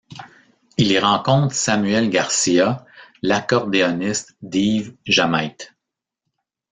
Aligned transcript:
Il 0.77 0.87
y 0.91 0.97
rencontre 0.97 1.53
Samuel 1.53 2.09
Garcia, 2.09 2.83
l'accordéoniste 3.21 4.35
d'Yves 4.41 4.95
Jamait. 5.05 5.55